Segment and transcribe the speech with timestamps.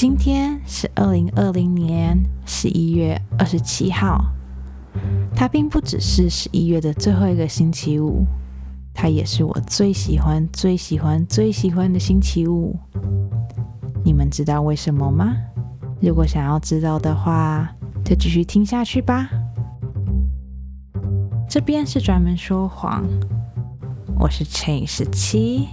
[0.00, 4.24] 今天是二零二零年十一月二十七号，
[5.36, 8.24] 它并不只是十一月的最后一个星期五，
[8.94, 12.74] 它也是我最喜欢、最喜欢、最喜欢的星期五。
[14.02, 15.36] 你们知道为什么吗？
[16.00, 17.70] 如果想要知道的话，
[18.02, 19.28] 就继续听下去吧。
[21.46, 23.04] 这边是专门说谎，
[24.18, 25.68] 我是乘以十七。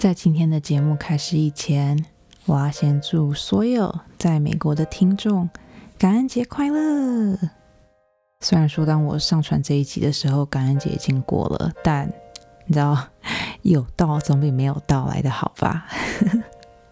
[0.00, 2.06] 在今天的节目开始以前，
[2.46, 5.46] 我要先祝所有在美国的听众
[5.98, 7.38] 感恩节快乐。
[8.40, 12.10] 虽然说当我上传这一集的时候，感恩节已经过了，但
[12.64, 12.96] 你知道
[13.60, 15.86] 有到总比没有到来的好吧？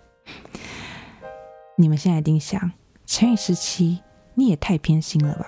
[1.77, 2.73] 你们现在一定想
[3.07, 4.03] 乘以十七，
[4.35, 5.47] 你也太偏心了吧？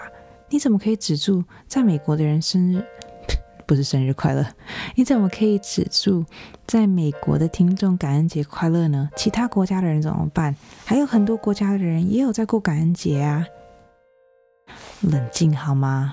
[0.48, 2.82] 你怎么可以只祝在美国的人生日？
[3.70, 4.44] 不是生日快乐，
[4.96, 6.24] 你怎么可以只祝
[6.66, 9.08] 在美国的听众感恩节快乐呢？
[9.14, 10.56] 其他国家的人怎么办？
[10.84, 13.46] 还有很多国家的人也有在过感恩节啊！
[15.02, 16.12] 冷静好吗？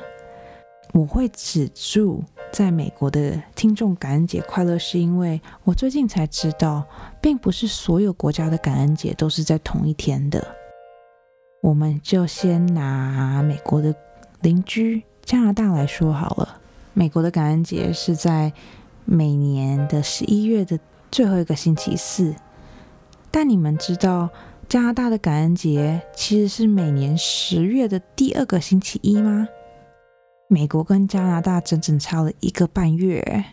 [0.94, 6.86] 我会只祝在美国的听众感恩节快乐，是因为我最近才知道，
[7.20, 10.48] 并不是所有国家的感恩节都是在同一天的。
[11.64, 13.96] 我们就先拿美国的
[14.42, 16.62] 邻居加拿大来说好了。
[16.98, 18.52] 美国的感恩节是在
[19.06, 20.80] 每年的十一月的
[21.12, 22.34] 最后一个星期四，
[23.30, 24.28] 但你们知道
[24.68, 29.48] 加拿大的感恩节其实是每年十月的第二个星期一吗？
[30.48, 33.46] 美国跟加拿大整整差了一个半月。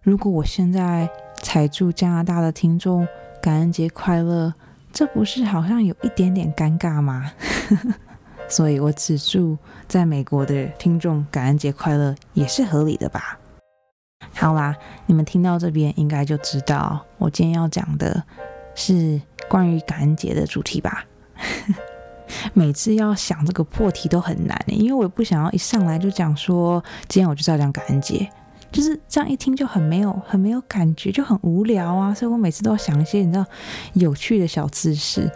[0.00, 1.08] 如果我现在
[1.40, 3.06] 才祝加拿大的听众
[3.40, 4.52] 感恩节快乐，
[4.92, 7.30] 这不是好像有一点点尴尬吗？
[8.52, 9.56] 所以我只祝
[9.88, 13.38] 在美国的听众感恩节快乐，也是合理的吧。
[14.34, 18.22] 好啦，你们听到这边应该就知道我今天要讲的
[18.74, 21.02] 是关于感恩节的主题吧。
[22.52, 28.30] 每次要想这个破题都很难，因为我也不想要一上来就讲说今天我就是要讲感恩节，
[28.70, 32.12] 就是这样一听就很没有很没有感觉，就很无聊啊。
[32.12, 33.46] 所以我每次都要想一些你知道
[33.94, 35.30] 有趣的小知识。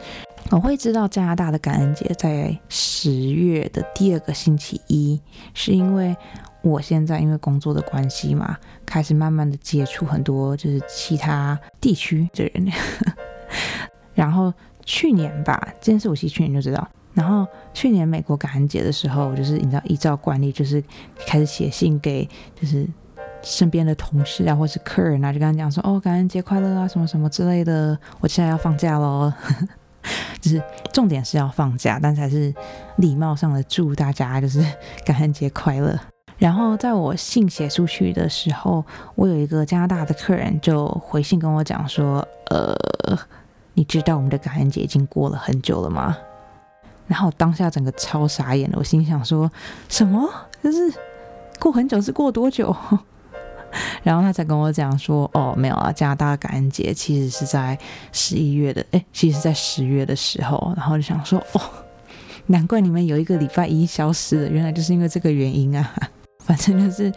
[0.50, 5.20] 我会知道加拿大的感恩节在十月的第二个星期一，
[5.54, 6.16] 是因为
[6.62, 12.72] 我现在因为工作的关系嘛，开始慢慢的接触很多就是其他地区的人。
[14.14, 14.52] 然后
[14.84, 16.88] 去年吧，这件事我其实去年就知道。
[17.12, 20.82] 然后去年美国感恩节的时候，就是你知道依照惯例，就是
[21.26, 22.26] 开始写信给
[22.58, 22.86] 就是
[23.42, 27.98] 身边的同事啊，或是客人啊，就跟他讲说哦，感恩节快乐啊，什么什么之类的。
[28.20, 29.32] 我现在要放假喽。
[30.40, 30.62] 就是
[30.92, 32.54] 重点是要放假，但是还是
[32.96, 34.64] 礼貌上的祝大家就是
[35.04, 35.98] 感恩节快乐。
[36.38, 38.84] 然后在我信写出去的时候，
[39.14, 42.76] 我有一个加拿大的客人就回信跟我讲说：“呃，
[43.72, 46.16] 你知道我们的感恩节已经过了很久了吗？”
[47.08, 49.50] 然后当下整个超傻眼了，我心想说
[49.88, 50.28] ：“什么？
[50.62, 50.92] 就是
[51.58, 52.76] 过很久是过多久？”
[54.02, 57.78] 然后他才跟我讲说，哦，没有啊，加拿大感恩节其实是在
[58.12, 60.72] 十一月的，哎，其实在十月的时候。
[60.76, 61.60] 然后就想说，哦，
[62.46, 65.94] 难怪你们有一个礼拜一消失了，原来就是因为这个原因啊。
[66.44, 67.12] 反正就是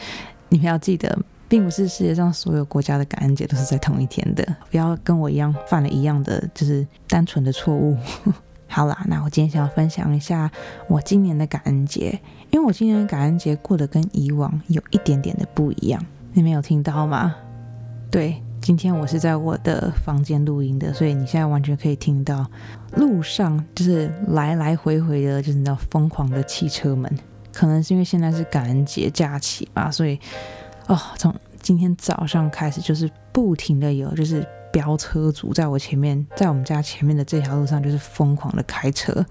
[0.50, 1.18] 你们要记得，
[1.48, 7.96] 并不是世界上所有国家的感恩节都是在同一天的，不要跟我一样犯了一样的就是单纯的错误。
[8.72, 10.50] 好啦，那我今天想要分享一下
[10.88, 12.20] 我今年的感恩节，
[12.52, 16.04] 因为我今年的感恩节过得跟以往有一点点的不一样。
[16.34, 17.36] 你没有听到吗？
[18.12, 22.46] 对，今天我是在我的房间录音的，所以你现在完全可以听到
[22.96, 27.12] 路上就是来来回回的，就是那疯狂的汽车们。
[27.52, 30.20] 可能是因为现在是感恩节假期吧，所以
[30.88, 39.26] 哦，从今天早上开始就是不停的有就是飙车族在我前面，在我们家前面的这条路上就是疯狂的开车。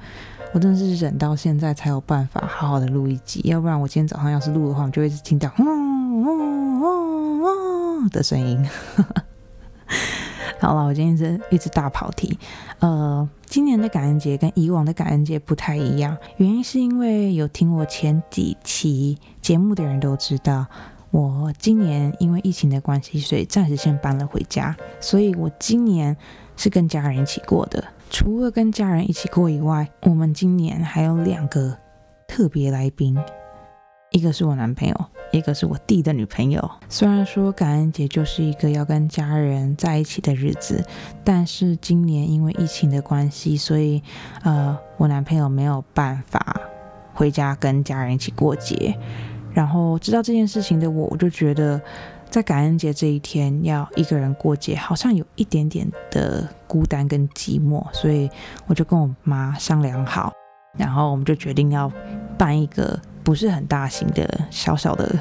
[0.52, 6.67] 我真的是忍到现在才有办法好好的录一集，要不然我今天早上要是录的话，我就会听到嗡嗡嗡
[8.10, 8.68] 的声音。
[10.60, 12.36] 好了，我今天是一直大跑题。
[12.80, 20.66] 呃，今年的感恩节跟以往的感恩节不太一样，原因是因为有听我前几期节目的人都知道，
[21.12, 26.16] 我今年因为疫情的关系，所以暂时先搬了回家，所以我今年
[26.56, 27.82] 是跟家人一起过的。
[28.10, 31.76] 除了跟家人一起过以外，我们今年还有两个
[32.26, 33.16] 特别来宾，
[34.10, 36.70] 一个是我男朋友，一个是我弟的女朋友。
[36.88, 40.82] 虽然说感恩节就是一个要跟家人在一起的日子，
[41.22, 44.02] 但是今年因为疫情的关系，所以
[44.42, 46.58] 呃，我男朋友没有办法
[47.12, 48.96] 回家跟家人一起过节。
[49.52, 51.80] 然后知道这件事情的我，我就觉得
[52.30, 58.30] 在感恩节这一天要一个人过节，好像有一点点的孤单跟寂寞，所以
[58.66, 60.32] 我就跟我妈商量好，
[60.78, 61.90] 然后我们就决定要
[62.38, 62.98] 办一个
[63.28, 65.14] 不是很大型的小小的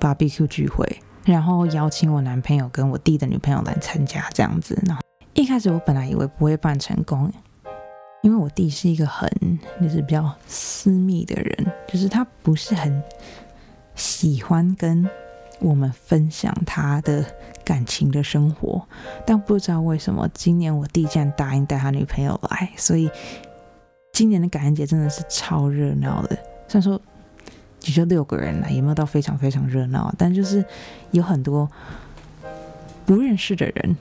[0.00, 0.84] barbecue 聚会，
[1.24, 4.76] 然后邀请我男朋友跟我弟的女朋友来参加这样子。
[4.84, 5.00] 然后
[5.34, 7.32] 一开始我本来以为不会办成功，
[8.22, 9.30] 因为我弟是一个很
[9.80, 13.00] 就是比较私密的人，就是他不是很
[13.94, 15.08] 喜欢跟。
[15.60, 17.24] 我们分享他的
[17.64, 18.84] 感情的生活，
[19.24, 23.08] 但不知道为什么今年我弟竟然答应带他女朋友来，所以
[24.12, 26.34] 今年的感恩节真的是超热闹的。
[26.66, 27.00] 虽然说
[27.84, 30.64] 也就六个人来，也没有到非常非常热闹，但就是
[31.10, 31.70] 有很多
[33.04, 33.96] 不认识的人。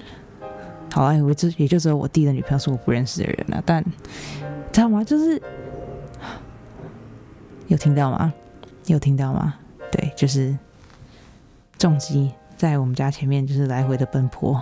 [0.92, 3.84] 好啊，我就也就只有我弟的女朋友是我不认识的人了，但
[4.72, 5.04] 知道吗？
[5.04, 5.42] 就是
[7.68, 8.34] 有听到吗？
[8.88, 9.56] 有听到吗？
[9.92, 10.58] 对，就是。
[11.78, 14.62] 重击在我们家前面就是来回的奔波。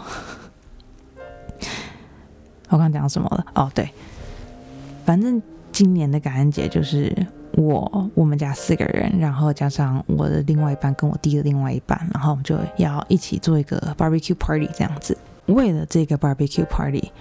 [2.69, 3.45] 我刚讲什么了？
[3.55, 3.89] 哦，对，
[5.03, 7.13] 反正今年的感恩节就是
[7.59, 15.17] 我我们家四个人，然后加上我的另外一半跟我弟的另外一半，然后我们就要一起做一个 barbecue party 这样子。
[15.47, 17.11] 为了这个 barbecue party，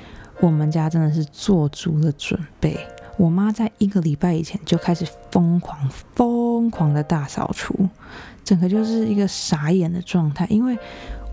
[0.40, 2.78] 我们家真的是做足了准备。
[3.16, 5.76] 我妈在一个礼拜以前就开始疯狂
[6.14, 7.88] 疯狂的大扫除。
[8.44, 10.78] 整个就是一个傻眼的状态，因为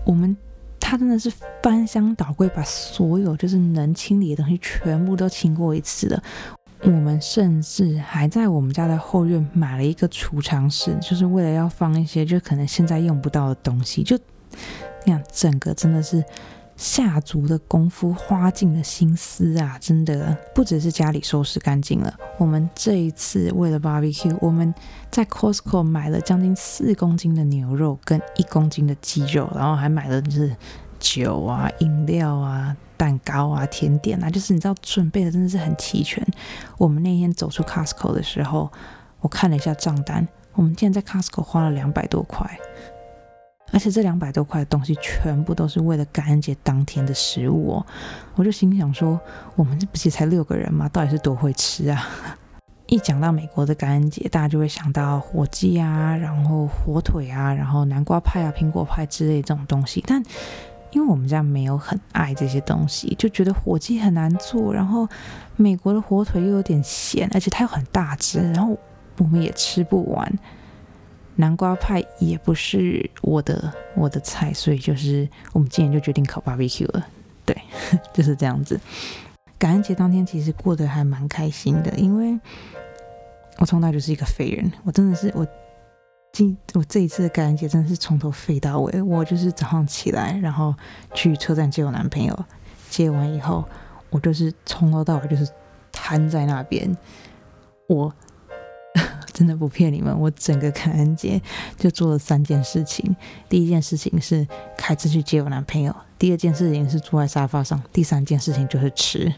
[0.04, 0.36] 我们
[0.80, 1.32] 他真的是
[1.62, 6.22] 翻箱倒柜，把所有就是能清理的东西全部都清过一次了。
[6.86, 14.02] 我们甚至还在我们家的后院买了一个储藏室，就是为了要放一些就可能现在用不到的东西。
[14.02, 14.18] 就
[15.04, 16.24] 那样，整个真的是。
[16.76, 19.78] 下足的功夫，花尽了心思啊！
[19.80, 24.74] 真的不只是家里收拾干净了，我们这一次为了 barbecue，我们
[25.10, 30.54] 在 Costco 买了将近四公斤的牛肉跟一公斤的鸡肉，然后还买了就是
[30.98, 36.26] 酒啊、饮料啊、蛋糕啊、甜点啊，就是你知道准备的真的是很齐全。
[36.78, 38.70] 我们那天走出 Costco 的时候，
[39.20, 42.58] 我看了一下账单，我们竟然在 Costco 花了两百多块。
[43.72, 47.86] 而且这两百多块的东西全部都是为了感恩节当天的食物哦，
[48.36, 49.20] 我就心想说，
[49.56, 50.88] 我们这不是才六个人吗？
[50.88, 52.06] 到底是多会吃啊？
[52.86, 60.02] 一讲到美国的感恩节，大家就会想到火鸡啊，然后火腿啊，然后南瓜派啊、苹果派之类这种东西。
[60.06, 60.22] 但
[60.92, 65.08] 因为我们家没有很爱这些东西，就觉得火鸡很难做，然后
[65.56, 68.76] 美国的火腿又有点咸，而且它又很大只，然后
[69.18, 70.32] 我们也吃不完。
[71.38, 77.06] 南瓜派也不是我的我的菜，所以就是我们今年就决定烤 barbecue 了。
[77.44, 77.54] 对，
[78.14, 78.80] 就是这样子。
[79.58, 82.38] 感恩节当天其实过得还蛮开心的，因为
[83.58, 85.46] 我从来就是一个废人，我真的是我
[86.36, 89.00] 今我这一次的感恩节真的是从头废到尾。
[89.00, 90.74] 我就是早上起来，然后
[91.14, 92.44] 去车站接我男朋友，
[92.90, 93.64] 接完以后，
[94.10, 95.48] 我就是从头到尾就是
[95.90, 96.94] 瘫在那边，
[97.88, 98.12] 我。
[99.32, 101.40] 真的不骗你们，我整个感恩节
[101.78, 103.16] 就做了三件事情。
[103.48, 104.46] 第一件事情是
[104.76, 109.32] 开车去接我男朋友，第二件事情是坐在沙发上，第三件事情就是吃。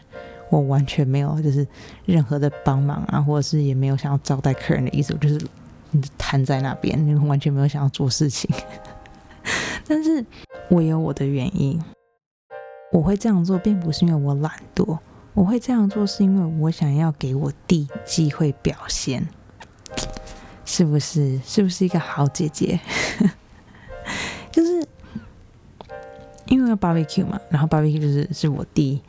[0.49, 1.65] 我完全没有就是
[2.05, 5.39] 任何的帮忙啊，或者是也没有想要招待客人的意思，我就是
[6.17, 8.49] 瘫在那边，你完全没有想要做事情。
[9.87, 10.23] 但是
[10.69, 11.81] 我有我的原因，
[12.91, 14.97] 我会这样做，并不是因为我懒惰，
[15.33, 19.27] 我会这样做是因为我想要给我弟机会表现。
[20.65, 22.79] 是不是是不是一个好姐姐？
[24.51, 24.87] 就是
[26.45, 29.01] 因为要 barbecue 嘛，然后 barbecue 就是是我弟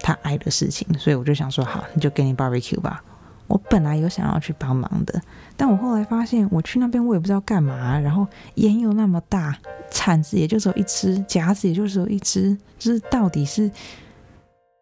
[0.00, 3.04] 他爱的事情，所以我就想说好，你就给你 barbecue 吧。
[3.46, 5.20] 我本来有想要去帮忙的，
[5.56, 8.26] 但我后来发现我去那边我也不知道干嘛，然后
[8.56, 9.56] 烟又那么大，
[9.90, 13.70] 铲子也就只有一支，夹子也就只有一支，就是到底是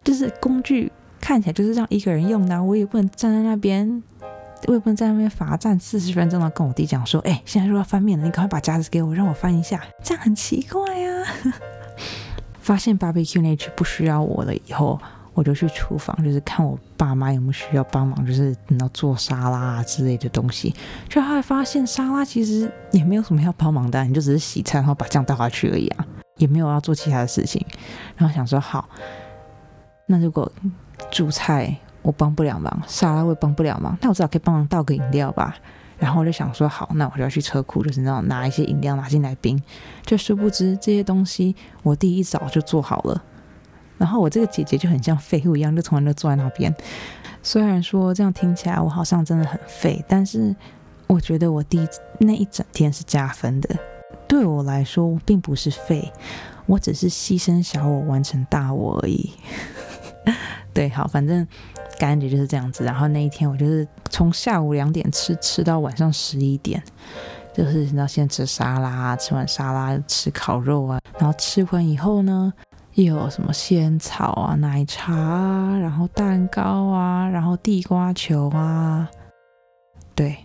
[0.02, 0.90] 就是工具
[1.20, 4.02] 看起来就是让一个人用的，我也不能站在那边。
[4.66, 11.22] 我也不能在那边罚站四十分钟的跟我弟讲说，哎，现在说要翻面了，你赶快把夹子给我，让我翻一下，这样很奇怪呀。
[12.60, 14.98] 发现 barbecue 那区不需要我了以后，
[15.34, 20.74] 我就去厨房，就是看我爸妈有没有需要帮忙，就是要做沙拉啊之类的东西。
[21.08, 26.06] 就后来发现沙拉其实也没有什么要帮忙的，你就只是洗菜，然后把酱倒下去而已啊，
[26.38, 27.64] 也没有要做其他的事情。
[28.16, 28.88] 然后想说好，
[30.06, 30.50] 那如果
[31.10, 31.76] 煮菜。
[32.04, 35.56] 我帮不了忙，沙拉我也帮不了忙，那我至少可以帮忙倒个饮料吧。
[35.98, 39.58] 然后我就想说，好，那我就要去车库，就是那种拿一些饮料拿进来冰。
[40.04, 43.22] 就殊不知这些东西我第一早就做好了。
[43.98, 46.74] 然后我这个姐姐就很像废物一样，就从来都坐在那边。
[47.42, 50.54] 虽然说这样听起来我好像真的很废，但是
[51.06, 53.76] 我觉得我第一那一整天是加分的。
[54.26, 56.10] 对我来说并不是废，
[56.66, 59.32] 我只是牺牲小我完成大我而已。
[60.72, 61.46] 对，好，反正
[61.98, 62.82] 感恩节就是这样子。
[62.82, 66.82] 然后那一天我就是从下午两点吃吃到晚上十一点，
[67.54, 72.52] 就是你知道先吃沙拉，吃完沙拉吃烤肉啊，然后吃完以后呢，
[72.94, 79.08] 又有什么仙草啊、奶茶啊，然后蛋糕啊，然后地瓜球啊，
[80.14, 80.36] 对，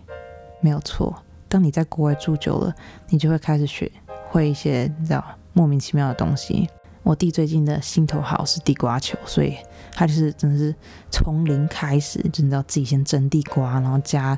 [0.60, 1.14] 没有错。
[1.48, 2.74] 当你在国外住久了，
[3.08, 3.90] 你就会开始学
[4.28, 6.68] 会一些你知道莫名其妙的东西。
[7.02, 9.56] 我弟最近的心头好是地瓜球，所以
[9.94, 10.74] 他就是真的是
[11.10, 14.36] 从零开始，就你知道自己先蒸地瓜，然后加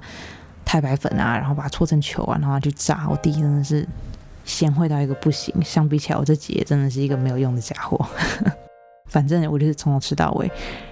[0.64, 3.09] 太白粉啊，然后把它搓成球啊，然后去炸。
[3.11, 3.87] 我弟真的是
[4.45, 8.05] 贤惠到一个不行，相比起来，我这姐真的是一个没有用的家伙。
[9.07, 10.51] 反正我就是从头吃到尾，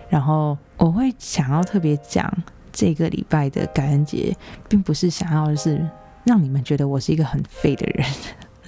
[0.08, 2.32] 然后我会想要特别讲
[2.72, 4.36] 这个礼拜的感恩节，
[4.68, 5.88] 并不是想要就是。
[6.22, 8.06] 让你们觉得我是一个很废的人，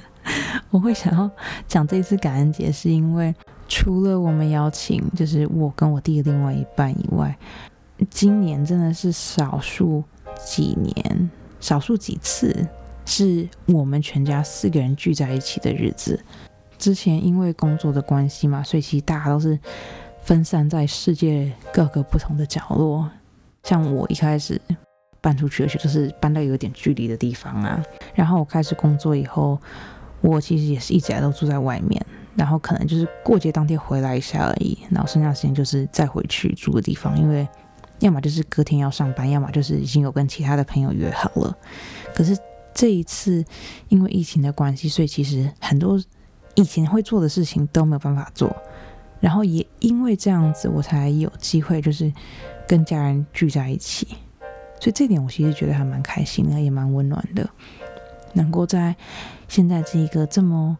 [0.73, 1.31] 我会想要
[1.69, 3.33] 讲这次感恩节，是因为
[3.69, 7.37] 除了我们邀请，就是我跟我弟的另外一半以外，
[8.09, 10.03] 今年真的是少数
[10.43, 12.67] 几年、少数几次
[13.05, 16.23] 是我们全家四个人聚在一起的日子。
[16.79, 19.59] 之前因为工作的关系嘛，所以其实大家都是
[20.23, 23.11] 分散在世界各个不同的角落。
[23.63, 24.61] 像我一开始。
[25.23, 27.81] 搬出去，而且就是搬到有点距离的地方啊。
[28.13, 29.57] 然后我开始工作以后，
[30.21, 32.05] 我其实也是一直都住在外面，
[32.35, 37.47] 然后可能就是过节当天回来一下而已，然后剩下时间就是再回去住的地方，因为
[38.01, 41.57] 要么就是隔天要上班，要么就是已经有跟其他的朋友约好了。
[42.13, 42.37] 可是
[42.75, 43.45] 这一次
[43.89, 46.03] 因为疫情的关系，所以其实很多
[46.55, 48.55] 以前会做的事情都没有办法做。
[49.21, 52.13] 然后也因为这样子，我才有机会就是
[52.67, 54.07] 跟家人聚在一起。
[54.81, 57.49] 所以这点我其实觉得还蛮开心的，也蛮温暖的，
[58.33, 58.97] 能够在
[59.47, 60.77] 现在这一个这么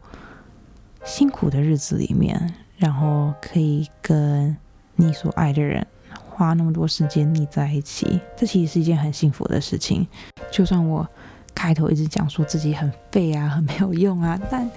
[1.05, 4.53] 辛苦的日子里面，然后可以跟
[4.97, 5.87] 你所爱的人
[6.29, 10.05] 花那么多时间腻在一起，这其实是一件很幸福的事情。
[10.51, 11.07] 就算我
[11.55, 14.69] 开头一直讲说自己很废啊，很没有用啊， 但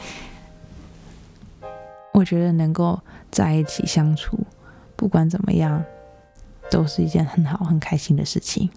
[2.12, 2.98] 我觉得能够
[3.30, 4.38] 在一起相处，
[4.96, 5.84] 不管怎么样，
[6.70, 8.70] 都是一件很好、很开心的事情。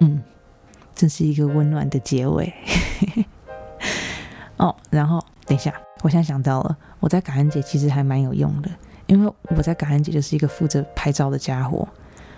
[0.00, 0.22] 嗯，
[0.94, 2.52] 这是一个温暖的结尾。
[4.58, 8.70] 哦，然后等一下，我现在想到了，我在感恩节其实还蛮有用的，
[9.06, 11.88] 因为我在感恩节就是一个负责拍照的家伙，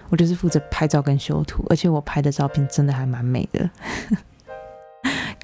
[0.08, 3.68] 我就是负责拍照跟修图，而且我拍的照片真的还蛮美的，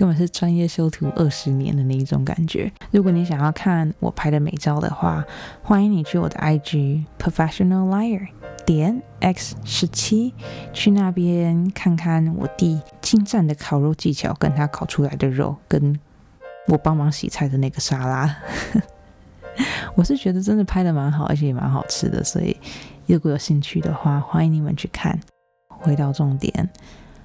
[0.00, 2.72] 根本是专业修图二十年的那一种感觉。
[2.90, 5.22] 如果你想要看我拍的美照的话，
[5.62, 8.28] 欢迎你去我的 IG Professional Liar。
[8.64, 10.32] 点 X 十七，
[10.72, 16.00] 去那边看看我弟精湛的烤肉技巧，跟他烤出来的肉，跟
[16.68, 18.34] 我帮忙洗菜的那个沙拉，
[19.94, 22.56] 我是觉得真的拍的蛮好，而且也蛮好吃的，所以
[23.04, 25.20] 如果有兴趣的话，欢迎你们去看。
[25.68, 26.70] 回到重点，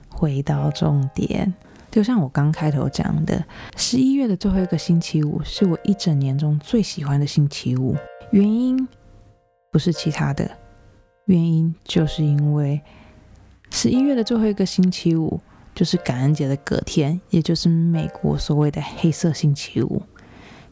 [0.10, 1.54] 回到重点，
[1.96, 3.42] 就像我刚开头讲的，
[3.78, 7.96] 十一月的最后一个星期五是我一整年中最喜欢的星期五，
[8.32, 8.86] 原因
[9.72, 10.46] 不是其他的。
[11.28, 12.82] 原因就是因为
[13.72, 15.40] 十一月的最后一个星期五，
[15.74, 20.04] 就是感恩节的隔天，也就是美国所谓的黑色星期五。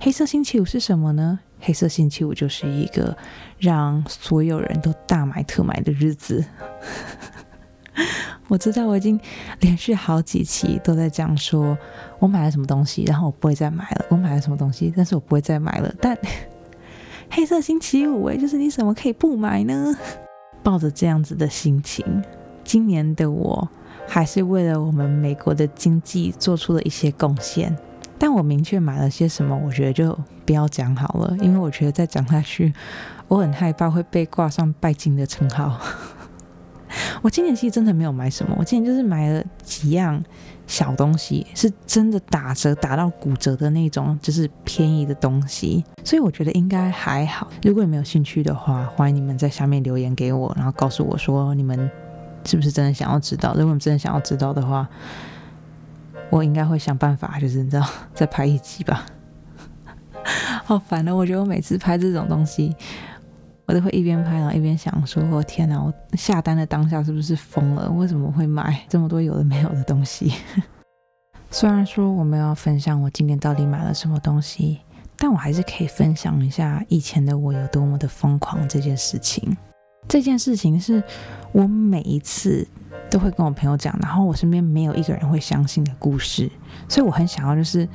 [0.01, 1.39] 黑色星期五是什么呢？
[1.61, 3.17] 黑色星期五就是一个
[3.57, 6.43] 让所有人都大买特买的日子。
[8.49, 9.19] 我知道我已经
[9.61, 11.77] 连续好几期都在讲说，
[12.19, 14.05] 我买了什么东西，然后我不会再买了。
[14.09, 15.93] 我买了什么东西，但是我不会再买了。
[15.99, 16.17] 但
[17.29, 19.95] 黑色星期五，哎，就是你怎么可以不买呢？
[20.61, 22.05] 抱着这样子的心情，
[22.63, 23.67] 今年的我
[24.07, 27.75] 还是为了我们美国的经济做出了一些贡献。
[28.19, 32.73] 但我明确买了些什么，我觉得就不要讲好了，因为我觉得再讲下去，
[33.27, 35.79] 我很害怕会被挂上拜金的称号。
[37.21, 40.23] 我今年其实真的没有买什么，我今年就是买了几样。
[40.65, 47.49] 小东西是真的打折打到骨折的那种，就是便宜的东西，所以我觉得应该还好。
[47.63, 51.91] 如果你没有兴趣的话，欢迎你们在下面留言给我，然后告诉我说你们
[52.45, 53.49] 是不是真的想要知道。
[53.49, 54.87] 如果你们真的想要知道的话，
[56.29, 57.85] 我应该会想办法，就是你知道
[58.15, 59.05] 再拍一集吧。
[60.63, 62.73] 好烦的，我觉得我每次拍这种东西。
[63.65, 65.81] 我都会一边拍，然后一边想说：“我天哪！
[65.81, 67.89] 我下单的当下是不是疯了？
[67.91, 70.33] 为什么会买这么多有的没有的东西？”
[71.49, 74.79] 虽然说我没有分享我今年到底买了什么东西，
[75.17, 79.55] 但我还是可以分享一下以前的我有多么的疯狂这件事情。
[80.07, 81.01] 这件事情是
[81.53, 82.67] 我每一次
[83.09, 86.51] 都会跟我朋友讲，然后我身边没有一个人会相信的故事，
[86.89, 87.87] 所以我很想要就是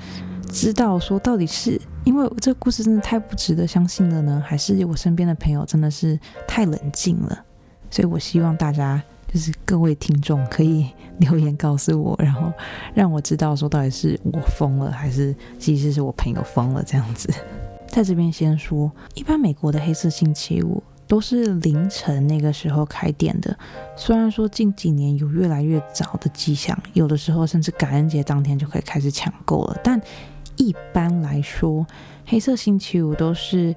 [0.48, 7.44] 知道说到底是因为这个故事真的太不值得相信了呢，还是我身边的朋友真的是太冷静了？
[7.90, 9.02] 所以我希望大家
[9.32, 12.52] 就是各位听众可以留言告诉我，然后
[12.94, 17.28] 让我知道说到底是我疯了，还是其实是我朋友疯了这样子。
[17.86, 23.56] 在这边先说，一般美国的黑色星期五都是凌晨那个时候开店的。
[23.96, 30.00] 虽然说近几年有越来越早的迹象，有的时候甚至感恩节当天就可以开始抢购了，但
[30.58, 31.86] 一般来说，
[32.26, 33.74] 黑色星期五都是，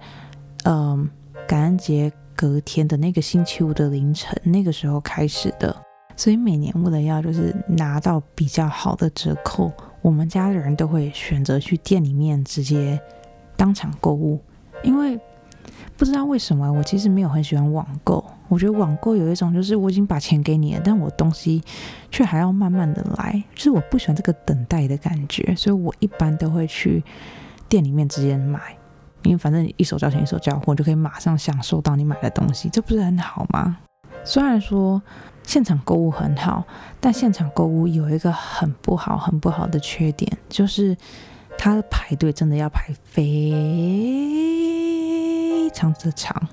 [0.65, 1.09] 嗯，
[1.47, 5.75] 感恩节隔天的那个星期五的凌晨那个时候开始的。
[6.17, 9.71] 所以每年为了要就是拿到比较好的折扣，
[10.01, 12.99] 我们家的人都会选择去店里面直接。
[13.57, 14.39] 当场购物，
[14.81, 15.19] 因为
[15.95, 18.25] 不知道为什么，我其实没有很喜欢网购。
[18.51, 21.63] 我觉得网购有一种就是我已经把钱给你了，但我东西
[22.11, 27.01] 却还要慢慢的来，就是我不喜欢这个等待的感觉，所以我一般都会去
[27.69, 28.59] 店里面直接买，
[29.23, 33.77] 因为反正一手交钱一手交货，就可以马上享受到你买的东西，这不是很好吗？
[34.25, 35.01] 虽然说
[35.43, 36.65] 现场购物很好，
[36.99, 40.97] 但现场购物有一个很不好、很不好的缺点，就是。
[41.57, 43.51] 他排队真的要排非
[45.71, 46.47] 常之长，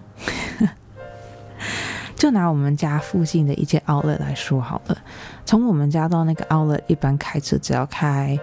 [2.19, 4.99] 就拿我们家附近的一间 Outlet 来说好了，
[5.47, 8.37] 从我们家到那个 Outlet 一般开车只要开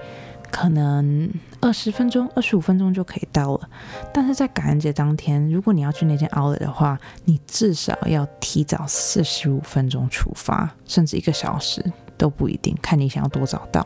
[0.49, 1.29] 可能
[1.59, 3.69] 二十分钟、二十五分钟就可以到了。
[4.13, 11.83] 但是在感恩节当天，如果你要去那间 Outlet 的话，你至少要提早四十五分钟出发，甚至一个小时
[12.17, 13.85] 都不一定，看你想要多早到。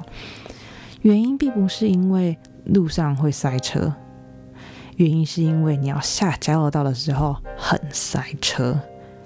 [1.01, 3.91] 原因并不是因为路上会塞车，
[4.97, 8.79] 原因是因为你要下交流道的时候很塞车，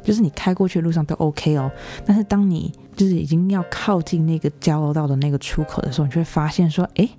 [0.03, 1.71] 就是你开过去路上都 OK 哦，
[2.05, 7.09] 但是当你就是已经要靠近那个交流道的那个出口的时候，你就会发现说，哎，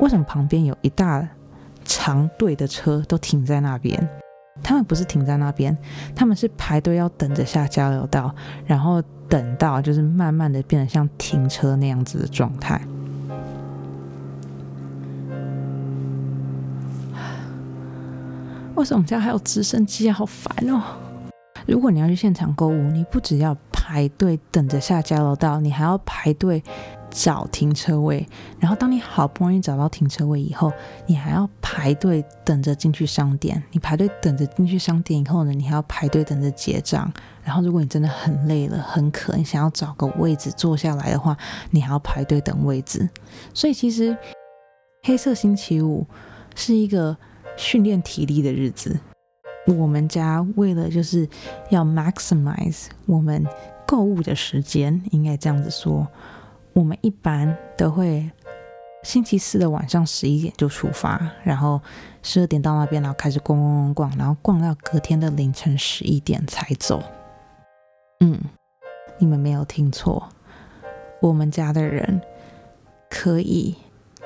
[0.00, 1.26] 为什么旁边有一大
[1.84, 4.08] 长队的车都停在那边？
[4.62, 5.76] 他们不是停在那边，
[6.14, 12.80] 他们是排队要等着下交流道，然后等到就是慢慢的变得像停车那样子的状态。
[18.76, 20.14] 为什么家还有直升机啊？
[20.14, 20.82] 好烦哦！
[21.66, 26.62] 如果你要去现场购物，你不只要排队等着下交流道，你还要排队
[27.10, 28.26] 找停车位。
[28.60, 30.72] 然后当你好不容易找到停车位以后，
[31.06, 33.62] 你还要排队等着进去商店。
[33.72, 37.12] 你排队等着进去商店以后呢，你还要排队等着结账。
[37.42, 41.36] 然后如果你真的很累了、很渴，你想要找个位置坐下来的话，
[41.70, 43.08] 你还要排队等位置。
[43.52, 44.16] 所以其实
[45.02, 46.06] 黑色星期五
[46.54, 47.16] 是一个。
[47.58, 49.00] 训练体力的日子，
[49.66, 51.28] 我们家为了就是
[51.70, 53.44] 要 maximize 我们
[53.86, 56.06] 购物的时间，应该这样子说，
[56.72, 58.30] 我们一般都会
[59.02, 61.80] 星期四的晚上十一点就出发，然后
[62.22, 67.02] 十二点到那边，然后开始逛逛逛逛，然后逛到隔天的凌晨十一点才走。
[68.20, 68.38] 嗯，
[69.18, 70.28] 你们没有听错，
[71.20, 72.20] 我们家的人
[73.10, 73.76] 可以。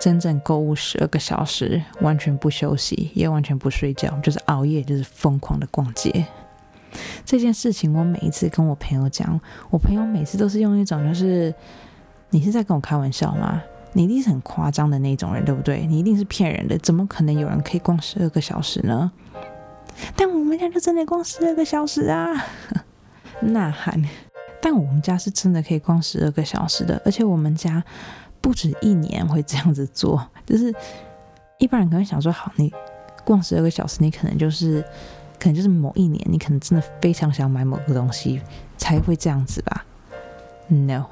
[0.00, 6.24] 真正购物十二个小时，完全不休息，也完全不睡觉，就是熬夜，就是疯狂的逛街。
[7.24, 11.54] 这件事情，我每一次跟我朋友讲，我朋友每次都是用一种就是
[12.30, 13.62] 你是在跟我开玩笑吗？
[13.92, 15.86] 你一定是很夸张的那种人，对不对？
[15.86, 19.12] 你一定是骗人的，怎么可能有人可以逛十二个小时呢？
[20.16, 22.32] 但我们家就真的逛十二个小时啊！
[23.42, 24.02] 呐喊！
[24.62, 27.84] 但我们家是真的可以逛十二个小时的，而且我们家。
[28.40, 30.74] 不止一年会这样子做，就是
[31.58, 32.72] 一般人可能想说，好，你
[33.24, 34.82] 逛十二个小时，你可能就是，
[35.38, 38.40] 可能就是某一年，你可能真的非常想买某个东西，
[38.76, 39.84] 才会这样子吧
[40.68, 41.04] ？No，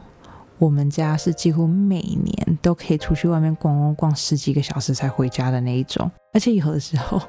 [0.59, 7.21] 我们家是几乎每年都可以出去外面逛逛逛十几个小时才回家的那一种，而且有的时候，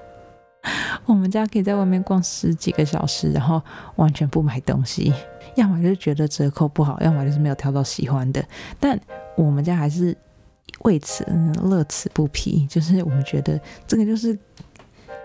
[1.13, 3.61] 我们家可以在外面逛十几个小时，然后
[3.95, 5.13] 完全不买东西，
[5.55, 8.43] 要么就是觉得折扣不好，要么就是没有挑到喜欢的，
[8.79, 8.99] 但。
[9.35, 10.13] 我们家还是
[10.79, 11.25] 为此
[11.63, 14.37] 乐此不疲，就是我们觉得这个就是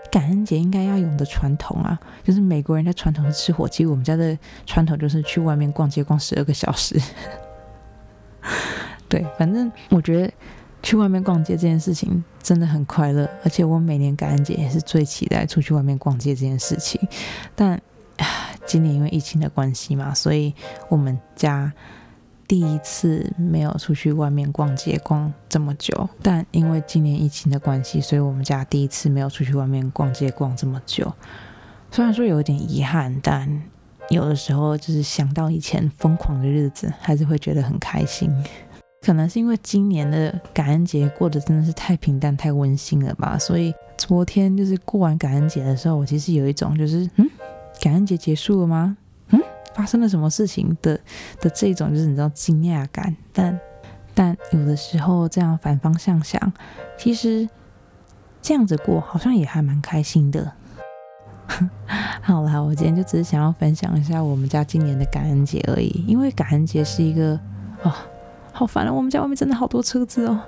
[0.09, 6.97] 感恩节应该要有的传统啊，就是美国人的传统是吃火鸡，我们家的传统就是去外面逛街逛十二个小时。
[9.09, 10.33] 对，反正我觉得
[10.85, 17.01] 去外面逛街这件事情真的很快乐，而且我每年感恩节也是最期待出去外面逛街这件事情。
[17.55, 17.81] 但
[18.67, 20.53] 今年因为疫情的关系嘛，所以
[20.87, 21.73] 我们家。
[22.47, 31.11] 第一次没有出去外面逛街逛这么久，但因为今年疫情的关系，所以我们家第一次没有出去外面逛街逛这么久。
[31.89, 33.63] 虽然说有点遗憾，但
[34.09, 38.31] 有的时候就是想到以前疯狂的日子，还是会觉得很开心。
[39.05, 47.29] 可能是因为今年的感恩节过得真的是太平淡、太温馨了吧，所以昨天就是过完感恩节的时候，我其实有一种就是嗯，
[47.79, 48.97] 感恩节结束了吗？
[49.29, 49.39] 嗯，
[49.75, 50.99] 发生了什么事情的
[51.39, 53.59] 的这种就是你知道惊讶感，但
[54.15, 56.51] 但有的时候这样反方向想，
[56.97, 57.47] 其实
[58.41, 60.51] 这样子过好像也还蛮开心的。
[62.23, 67.39] 好啦，我今天就只是想要分享一下我们家今年的感恩节而已，因为感恩节是一个
[67.83, 67.93] 哦，
[68.57, 68.93] 好烦啊！
[68.93, 70.39] 我们家外面真的好多车子哦。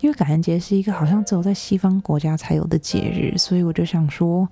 [0.00, 4.48] 因为感恩节是一个好像只有在西方国家才有的节日，所以我就想说，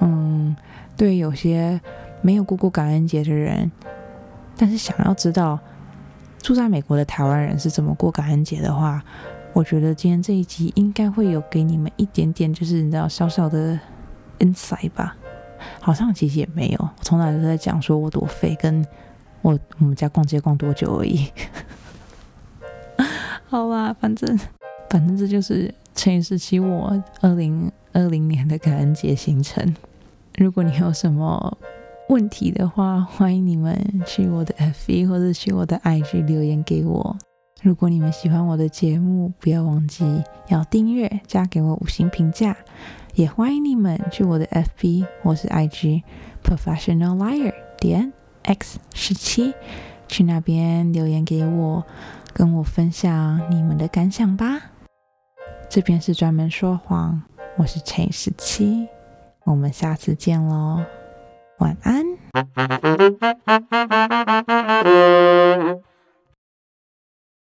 [0.00, 0.56] 嗯，
[0.96, 1.78] 对有些
[2.22, 3.70] 没有过过感恩节的人，
[4.56, 5.58] 但是想要知道
[6.40, 9.04] 住在美国的台湾人是怎么过感恩节的话，
[9.52, 13.78] 我觉得今天这一集应该会有给你们一点点，就是你知道小小的
[14.38, 15.14] insight 吧。
[15.80, 18.82] 好像其实也没有，我从来都在讲说我多废，跟
[19.42, 21.28] 我我们家逛街逛多久而已。
[23.54, 24.36] 好吧，反正
[24.90, 29.76] 反正这就是乘以十七我二零二零年的感恩节行程。
[30.36, 31.56] 如果你有什么
[32.08, 37.16] 问题的话，欢迎你们去我的 FB 或者去我的 IG 留言给我。
[37.62, 40.04] 如果你们喜欢我的节目，不要忘记
[40.48, 42.56] 要订阅加给我五星评价。
[43.14, 46.02] 也欢迎你们去我的 FB 或是 IG
[46.42, 48.12] Professional Liar 点
[48.42, 49.54] X 十七，
[50.08, 51.84] 去那边留言给我，
[52.34, 54.60] 跟我分享你们的感想吧。
[55.68, 57.22] 这边是专门说谎，
[57.56, 58.88] 我是陈十七，
[59.44, 60.84] 我们下次见喽，
[61.58, 62.04] 晚安。